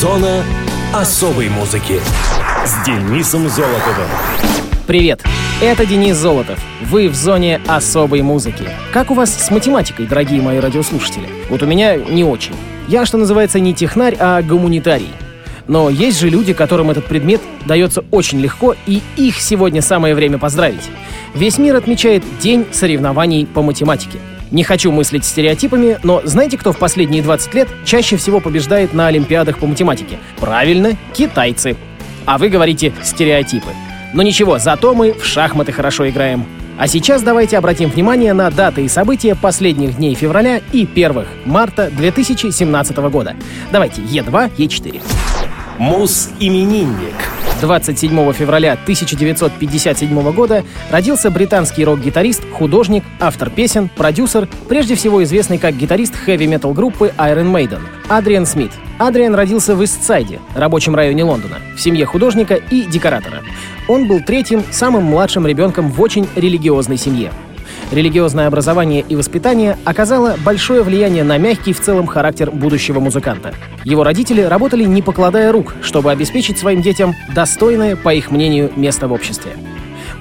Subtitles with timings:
[0.00, 0.42] Зона
[0.94, 2.00] особой музыки
[2.64, 4.08] с Денисом Золотовым.
[4.86, 5.20] Привет,
[5.60, 6.58] это Денис Золотов.
[6.80, 8.64] Вы в зоне особой музыки.
[8.94, 11.28] Как у вас с математикой, дорогие мои радиослушатели?
[11.50, 12.54] Вот у меня не очень.
[12.88, 15.10] Я, что называется, не технарь, а гуманитарий.
[15.68, 20.38] Но есть же люди, которым этот предмет дается очень легко, и их сегодня самое время
[20.38, 20.88] поздравить.
[21.34, 24.18] Весь мир отмечает День соревнований по математике.
[24.50, 29.06] Не хочу мыслить стереотипами, но знаете, кто в последние 20 лет чаще всего побеждает на
[29.06, 30.18] Олимпиадах по математике?
[30.40, 31.76] Правильно, китайцы.
[32.26, 33.70] А вы говорите стереотипы.
[34.12, 36.46] Но ничего, зато мы в шахматы хорошо играем.
[36.78, 41.90] А сейчас давайте обратим внимание на даты и события последних дней февраля и первых марта
[41.90, 43.36] 2017 года.
[43.70, 45.00] Давайте Е2, Е4.
[45.80, 47.14] Мус-именинник.
[47.62, 55.74] 27 февраля 1957 года родился британский рок-гитарист, художник, автор песен, продюсер, прежде всего известный как
[55.74, 57.80] гитарист хэви-метал группы Iron Maiden,
[58.10, 58.72] Адриан Смит.
[58.98, 63.40] Адриан родился в Истсайде, рабочем районе Лондона, в семье художника и декоратора.
[63.88, 67.32] Он был третьим, самым младшим ребенком в очень религиозной семье.
[67.90, 73.52] Религиозное образование и воспитание оказало большое влияние на мягкий в целом характер будущего музыканта.
[73.84, 79.08] Его родители работали не покладая рук, чтобы обеспечить своим детям достойное, по их мнению, место
[79.08, 79.52] в обществе.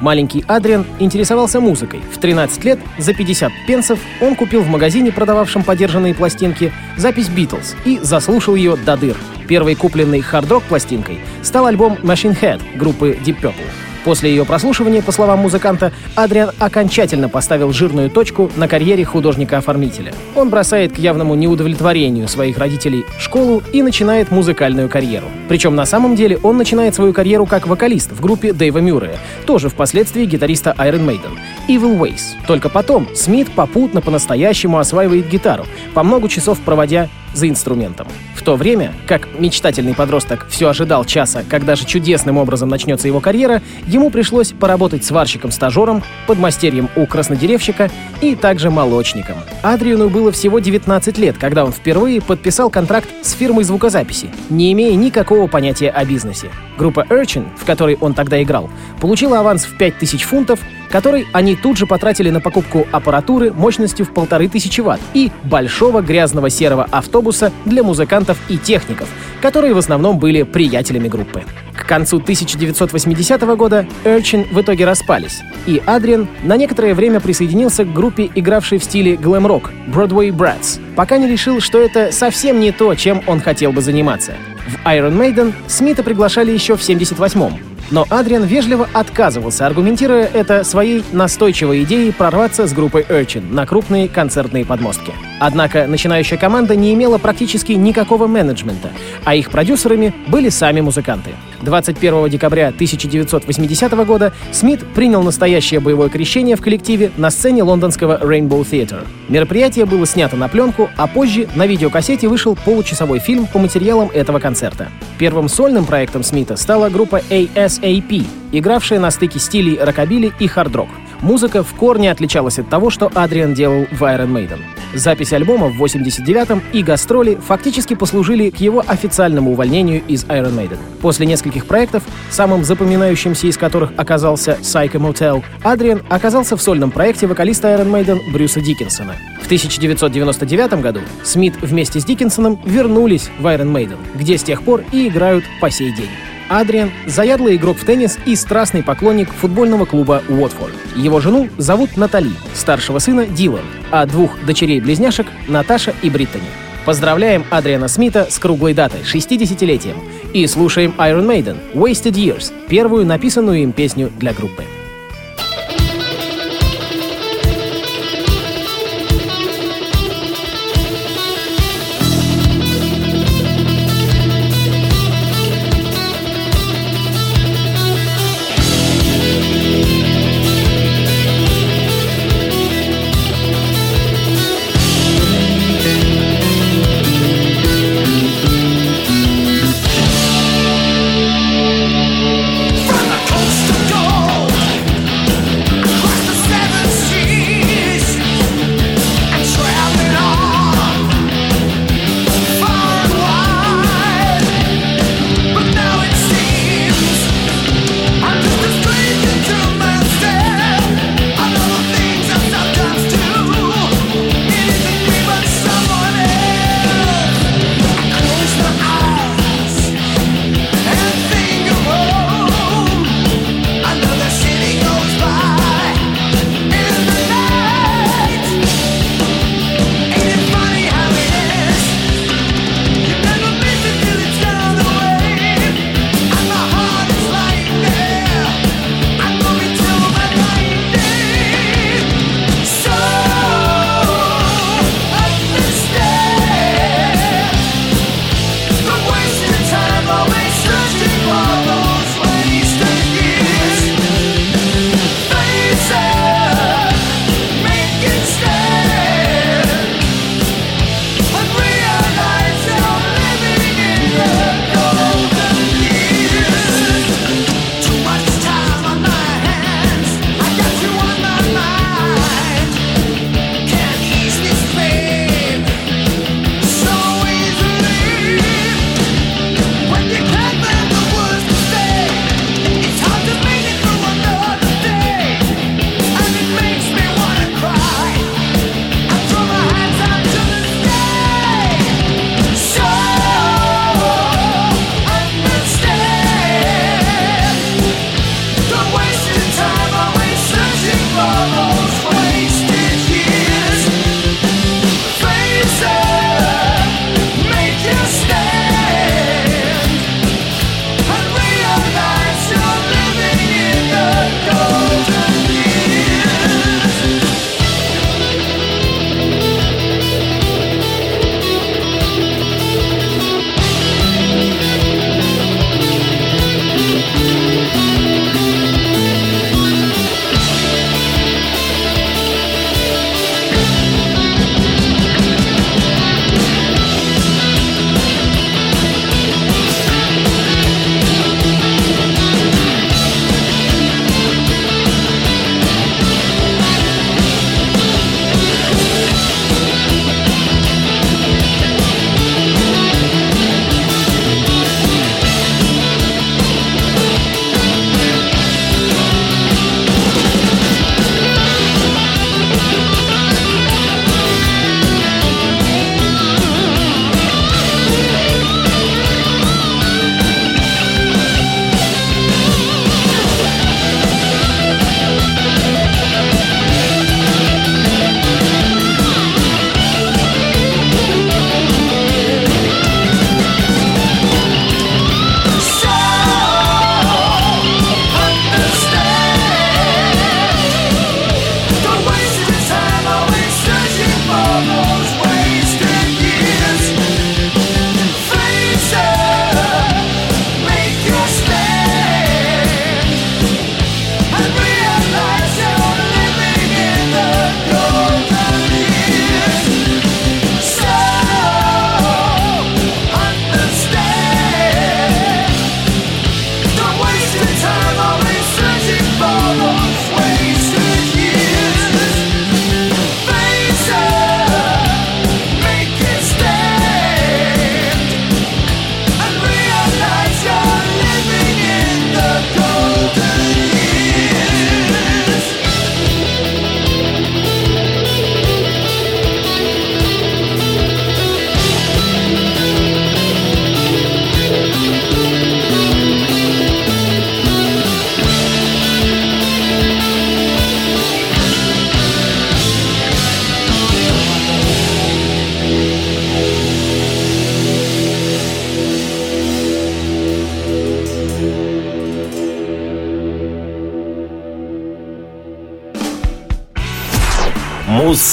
[0.02, 2.00] Маленький Адриан интересовался музыкой.
[2.12, 7.76] В 13 лет за 50 пенсов он купил в магазине, продававшем подержанные пластинки, запись «Битлз»
[7.86, 9.18] и заслушал ее до дыр.
[9.48, 13.89] Первой купленной хард-рок пластинкой стал альбом Machine Head группы Deep Purple.
[14.06, 20.14] После ее прослушивания, по словам музыканта, Адриан окончательно поставил жирную точку на карьере художника-оформителя.
[20.36, 25.28] Он бросает к явному неудовлетворению своих родителей школу и начинает музыкальную карьеру.
[25.48, 29.70] Причем на самом деле он начинает свою карьеру как вокалист в группе Дэйва Мюррея, тоже
[29.70, 32.36] впоследствии гитариста Iron Maiden, Evil Ways.
[32.48, 38.08] Только потом Смит попутно по-настоящему осваивает гитару, по много часов проводя за инструментом.
[38.50, 43.62] То время, как мечтательный подросток все ожидал часа, когда же чудесным образом начнется его карьера,
[43.86, 47.92] ему пришлось поработать сварщиком-стажером, подмастерьем у краснодеревщика
[48.22, 49.36] и также молочником.
[49.62, 54.96] Адриану было всего 19 лет, когда он впервые подписал контракт с фирмой звукозаписи, не имея
[54.96, 56.50] никакого понятия о бизнесе.
[56.76, 61.78] Группа Urchin, в которой он тогда играл, получила аванс в 5000 фунтов, который они тут
[61.78, 67.52] же потратили на покупку аппаратуры мощностью в полторы тысячи ватт и большого грязного серого автобуса
[67.66, 69.10] для музыкантов и техников,
[69.42, 71.44] которые в основном были приятелями группы.
[71.76, 77.94] К концу 1980 года Urchin в итоге распались, и Адриан на некоторое время присоединился к
[77.94, 82.94] группе, игравшей в стиле глэм-рок Broadway Brats, пока не решил, что это совсем не то,
[82.96, 84.34] чем он хотел бы заниматься.
[84.68, 87.58] В Iron Maiden Смита приглашали еще в 78-м,
[87.92, 94.08] но Адриан вежливо отказывался, аргументируя это своей настойчивой идеей прорваться с группой Urchin на крупные
[94.08, 95.14] концертные подмостки.
[95.40, 98.90] Однако начинающая команда не имела практически никакого менеджмента,
[99.26, 101.32] а их продюсерами были сами музыканты.
[101.62, 108.62] 21 декабря 1980 года Смит принял настоящее боевое крещение в коллективе на сцене лондонского Rainbow
[108.62, 109.06] Theatre.
[109.28, 114.40] Мероприятие было снято на пленку, а позже на видеокассете вышел получасовой фильм по материалам этого
[114.40, 114.90] концерта.
[115.18, 120.90] Первым сольным проектом Смита стала группа ASAP, игравшая на стыке стилей рокобили и хард-рок.
[121.22, 124.60] Музыка в корне отличалась от того, что Адриан делал в Iron Maiden.
[124.94, 130.78] Запись альбома в 89-м и гастроли фактически послужили к его официальному увольнению из Iron Maiden.
[131.02, 137.28] После нескольких проектов, самым запоминающимся из которых оказался Psycho Motel, Адриан оказался в сольном проекте
[137.28, 139.16] вокалиста Iron Maiden Брюса Диккенсона.
[139.42, 144.84] В 1999 году Смит вместе с Диккенсоном вернулись в Iron Maiden, где с тех пор
[144.92, 146.10] и играют по сей день.
[146.50, 150.74] Адриан– заядлый игрок в теннис и страстный поклонник футбольного клуба Уотфорд.
[150.96, 153.62] Его жену зовут Натали, старшего сына Дилан,
[153.92, 156.50] а двух дочерей-близняшек– Наташа и Бриттани.
[156.86, 159.98] Поздравляем Адриана Смита с круглой датой, 60-летием.
[160.34, 164.64] И слушаем Iron Maiden– Wasted Years, первую написанную им песню для группы.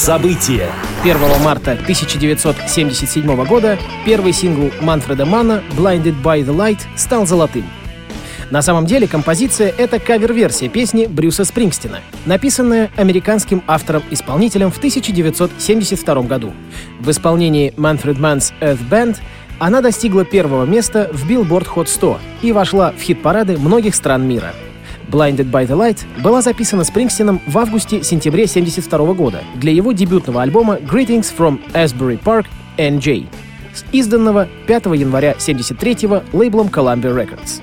[0.06, 0.68] События.
[1.02, 7.64] 1 марта 1977 года первый сингл Манфреда Мана «Blinded by the Light» стал золотым.
[8.52, 16.52] На самом деле композиция— это кавер-версия песни Брюса Спрингстина, написанная американским автором-исполнителем в 1972 году.
[17.00, 19.16] В исполнении Manfred Mann's Earth Band
[19.58, 24.54] она достигла первого места в Billboard Hot 100 и вошла в хит-парады многих стран мира.
[25.10, 30.76] Blinded by the Light была записана Спрингстином в августе-сентябре 1972 года для его дебютного альбома
[30.76, 32.46] Greetings from Asbury Park
[32.76, 33.26] NJ,
[33.92, 37.62] изданного 5 января 1973 лейблом Columbia Records.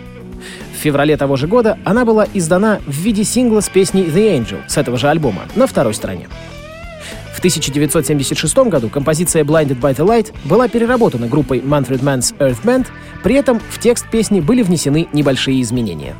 [0.73, 4.59] В феврале того же года она была издана в виде сингла с песней The Angel
[4.67, 6.27] с этого же альбома на второй стороне.
[7.33, 12.87] В 1976 году композиция Blinded by the Light была переработана группой Manfred Mann's Earth Band,
[13.21, 16.15] при этом в текст песни были внесены небольшие изменения.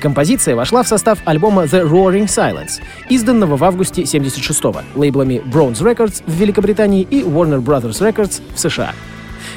[0.00, 6.22] Композиция вошла в состав альбома The Roaring Silence, изданного в августе 76-го лейблами Bronze Records
[6.26, 8.92] в Великобритании и Warner Brothers Records в США.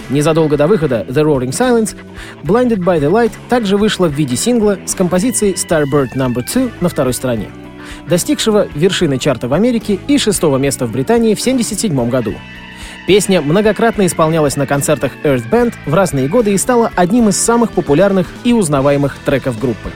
[0.10, 1.96] Незадолго до выхода The Roaring Silence,
[2.44, 6.34] Blinded by the Light также вышла в виде сингла с композицией Starbird No.
[6.34, 7.50] 2 на второй стороне,
[8.08, 12.34] достигшего вершины чарта в Америке и шестого места в Британии в 1977 году.
[13.08, 17.72] Песня многократно исполнялась на концертах Earth Band в разные годы и стала одним из самых
[17.72, 19.92] популярных и узнаваемых треков группы.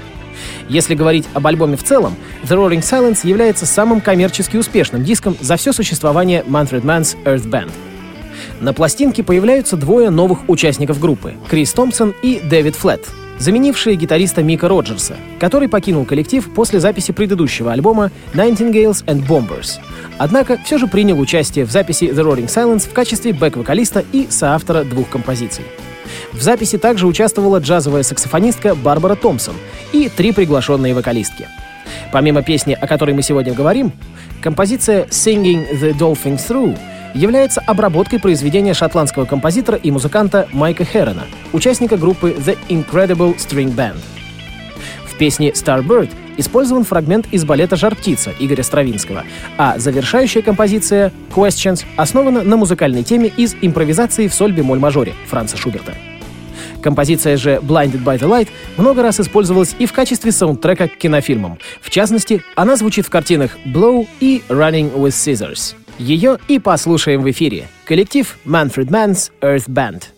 [0.68, 5.58] Если говорить об альбоме в целом, The Roaring Silence является самым коммерчески успешным диском за
[5.58, 7.72] все существование Manfred Mann's Earth Band.
[8.60, 13.08] На пластинке появляются двое новых участников группы— Крис Томпсон и Дэвид Флетт,
[13.38, 19.80] заменившие гитариста Мика Роджерса, который покинул коллектив после записи предыдущего альбома Nightingales and Bombers.
[20.18, 24.84] Однако все же принял участие в записи The Roaring Silence в качестве бэк-вокалиста и соавтора
[24.84, 25.64] двух композиций.
[26.34, 29.56] В записи также участвовала джазовая саксофонистка Барбара Томпсон
[29.94, 31.48] и три приглашенные вокалистки.
[32.12, 33.92] Помимо песни, о которой мы сегодня говорим,
[34.42, 36.78] композиция «Singing the Dolphins Through»
[37.14, 43.98] является обработкой произведения шотландского композитора и музыканта Майка Херона, участника группы The Incredible String Band.
[45.06, 49.24] В песне «Starbird» использован фрагмент из балета «Жар-птица» Игоря Стравинского,
[49.58, 55.94] а завершающая композиция «Questions» основана на музыкальной теме из импровизации в соль-бемоль-мажоре Франца Шуберта.
[56.82, 61.58] Композиция же «Blinded by the Light» много раз использовалась и в качестве саундтрека к кинофильмам.
[61.82, 65.76] В частности, она звучит в картинах «Blow» и «Running with Scissors».
[65.98, 67.68] Ее и послушаем в эфире.
[67.86, 70.15] Коллектив Manfred Mann's Earth Band.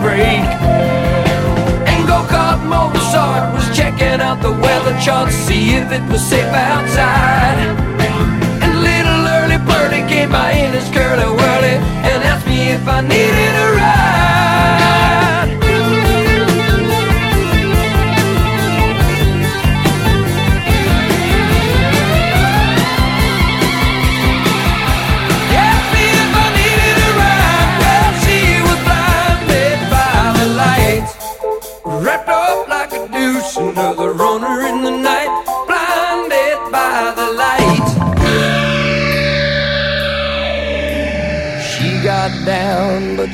[0.00, 0.44] Break.
[1.90, 6.52] And go kart Mozart was checking out the weather chart, see if it was safe
[6.52, 7.58] outside.
[8.62, 11.76] And little early birdie came by in his curly whirly
[12.08, 14.57] and asked me if I needed a ride.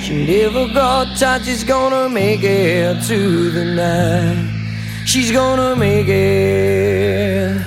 [0.05, 5.07] She never got tired, she's gonna make it to the night.
[5.07, 7.64] She's gonna make it.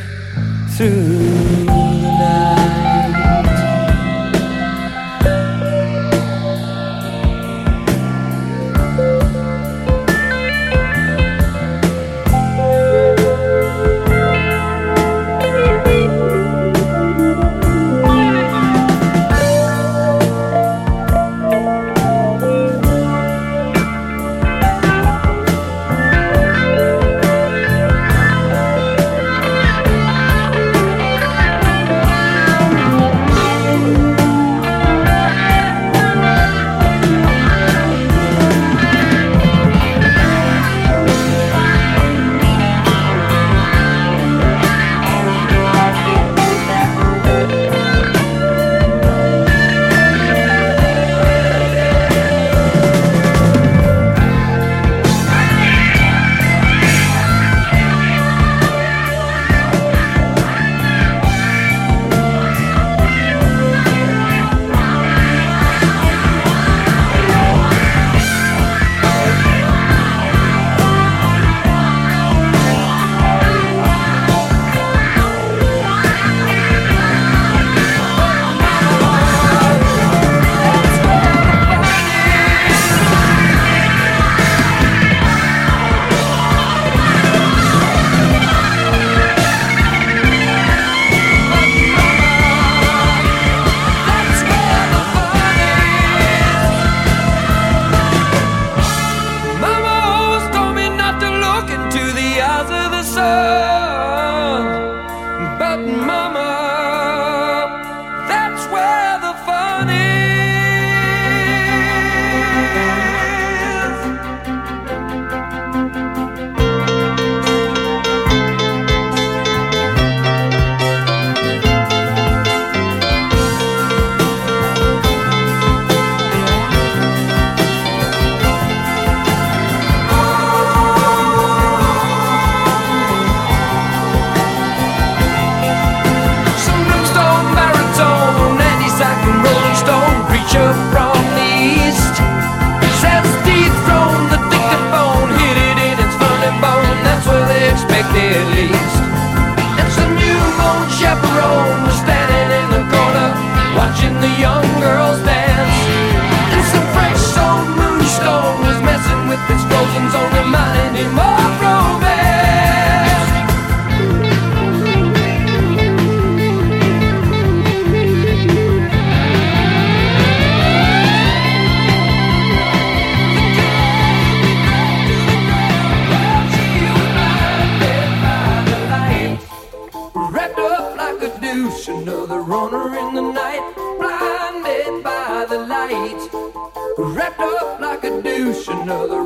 [188.87, 189.16] no.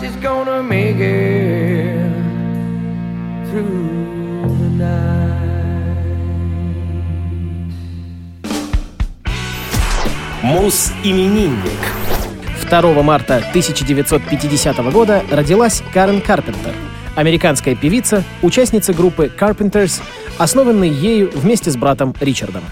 [0.00, 2.12] doubt she's gonna make it
[3.50, 5.20] through the night.
[10.42, 11.80] Муз-именинник.
[12.68, 16.72] 2 марта 1950 года родилась Карен Карпентер,
[17.16, 20.00] американская певица, участница группы Carpenters,
[20.38, 22.62] основанной ею вместе с братом Ричардом.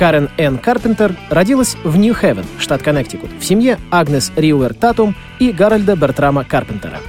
[0.00, 5.94] Карен Энн Карпентер родилась в Нью-Хевен, штат Коннектикут, в семье Агнес Риуэр Татум и Гарольда
[5.94, 7.00] Бертрама Карпентера.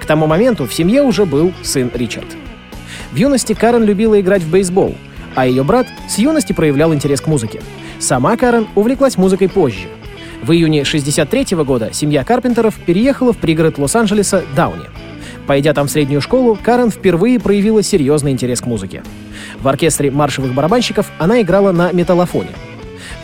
[0.00, 2.28] К тому моменту в семье уже был сын Ричард.
[3.10, 4.94] В юности Карен любила играть в бейсбол,
[5.34, 7.60] а ее брат с юности проявлял интерес к музыке.
[7.98, 9.88] Сама Карен увлеклась музыкой позже.
[10.40, 14.86] В июне 1963 года семья Карпентеров переехала в пригород Лос-Анджелеса Дауни.
[15.48, 19.02] Пойдя там в среднюю школу, Карен впервые проявила серьезный интерес к музыке.
[19.60, 22.50] В оркестре маршевых барабанщиков она играла на металлофоне.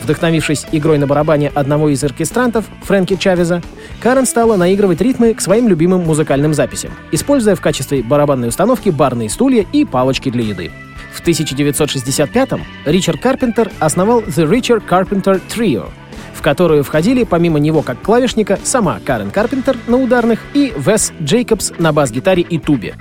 [0.02, 3.62] Вдохновившись игрой на барабане одного из оркестрантов, Фрэнки Чавеза,
[4.00, 9.28] Карен стала наигрывать ритмы к своим любимым музыкальным записям, используя в качестве барабанной установки барные
[9.28, 10.70] стулья и палочки для еды.
[11.12, 15.90] В 1965-м Ричард Карпентер основал The Richard Carpenter Trio,
[16.34, 21.72] в которую входили помимо него как клавишника сама Карен Карпентер на ударных и Вес Джейкобс
[21.78, 22.94] на бас-гитаре и тубе.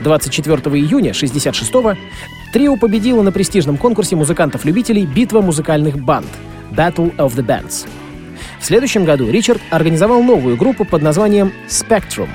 [0.00, 1.96] 24 июня 1966-го
[2.52, 6.28] трио победило на престижном конкурсе музыкантов-любителей «Битва музыкальных банд»
[6.72, 7.86] Battle of the Bands.
[8.60, 12.28] В следующем году Ричард организовал новую группу под названием Spectrum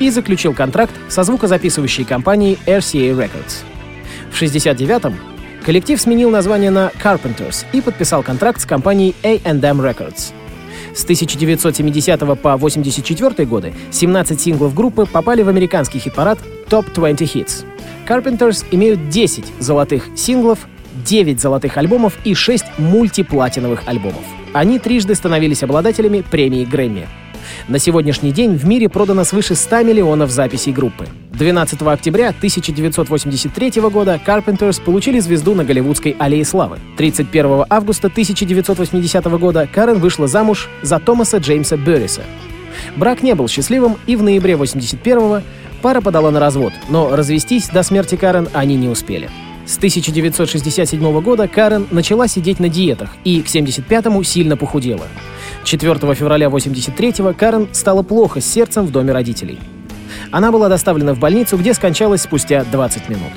[0.00, 3.64] и заключил контракт со звукозаписывающей компанией RCA Records.
[4.30, 5.14] В 1969-м
[5.64, 10.32] коллектив сменил название на Carpenters и подписал контракт с компанией A&M Records.
[10.96, 16.38] С 1970 по 1984 годы 17 синглов группы попали в американский хит-парад
[16.70, 17.66] Top 20 Hits.
[18.08, 20.66] Carpenters имеют 10 золотых синглов,
[21.04, 24.24] 9 золотых альбомов и 6 мультиплатиновых альбомов.
[24.54, 27.06] Они трижды становились обладателями премии Грэмми.
[27.68, 31.06] На сегодняшний день в мире продано свыше 100 миллионов записей группы.
[31.32, 36.78] 12 октября 1983 года Carpenters получили звезду на Голливудской аллее славы.
[36.96, 42.22] 31 августа 1980 года Карен вышла замуж за Томаса Джеймса Берриса.
[42.96, 45.42] Брак не был счастливым, и в ноябре 81-го
[45.82, 49.30] пара подала на развод, но развестись до смерти Карен они не успели.
[49.66, 55.06] С 1967 года Карен начала сидеть на диетах и к 75-му сильно похудела.
[55.64, 59.58] 4 февраля 83-го Карен стало плохо с сердцем в доме родителей.
[60.30, 63.32] Она была доставлена в больницу, где скончалась спустя 20 минут.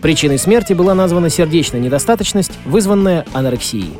[0.00, 3.92] Причиной смерти была названа сердечная недостаточность, вызванная анорексией.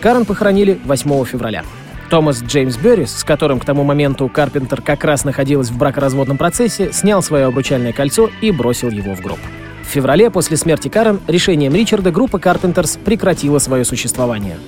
[0.00, 1.64] Карен похоронили 8 февраля.
[2.10, 6.92] Томас Джеймс Беррис, с которым к тому моменту Карпентер как раз находилась в бракоразводном процессе,
[6.92, 9.38] снял свое обручальное кольцо и бросил его в гроб.
[9.86, 14.58] В феврале после смерти Карен решением Ричарда группа Carpenters прекратила свое существование.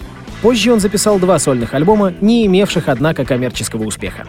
[0.43, 4.25] Позже он записал два сольных альбома, не имевших, однако, коммерческого успеха.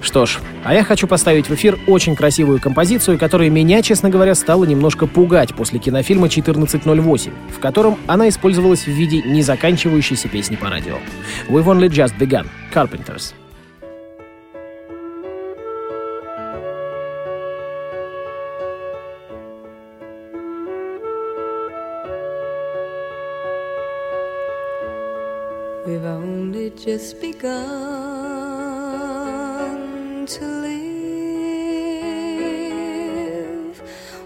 [0.00, 4.34] Что ж, а я хочу поставить в эфир очень красивую композицию, которая меня, честно говоря,
[4.34, 10.68] стала немножко пугать после кинофильма «1408», в котором она использовалась в виде незаканчивающейся песни по
[10.68, 10.98] радио.
[11.48, 13.32] «We've only just begun»— Carpenters.
[25.84, 27.50] We've only just begun
[30.26, 31.02] to live.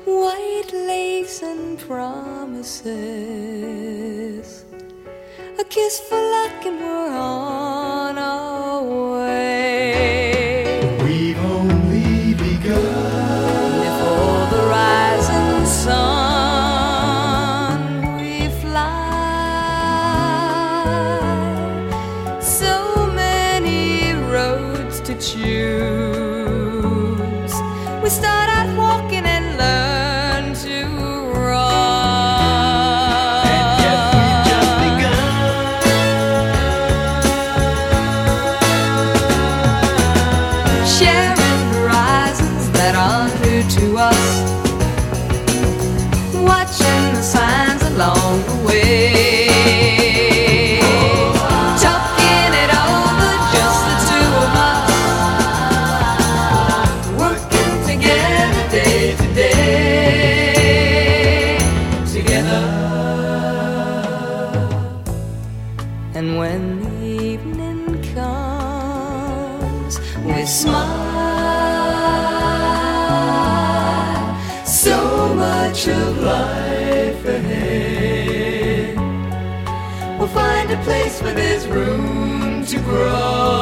[0.04, 2.86] White lace and promises.
[5.58, 6.15] A kiss for
[81.36, 83.55] there's room to grow.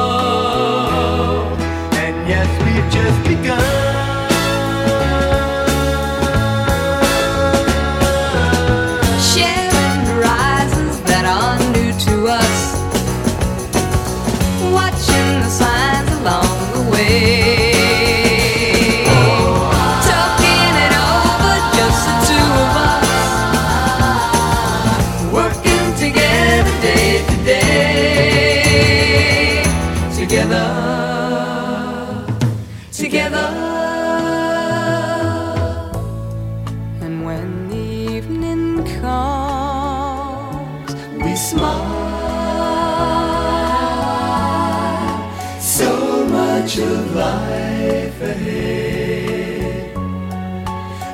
[47.15, 49.95] Life ahead.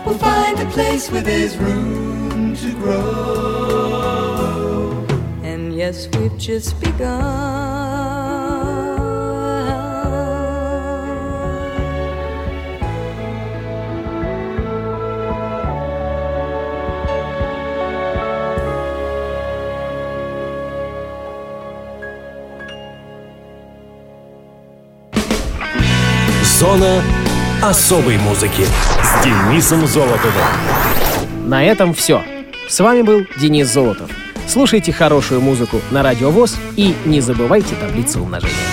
[0.06, 3.02] We'll find a place where there's room to grow.
[5.44, 7.71] and yes, we've just begun.
[26.62, 27.02] Зона
[27.60, 28.68] особой музыки
[29.02, 30.46] с Денисом Золотовым.
[31.48, 32.24] На этом все.
[32.70, 34.12] С вами был Денис Золотов.
[34.48, 38.71] Слушайте хорошую музыку на Радио ВОЗ и не забывайте таблицу умножения.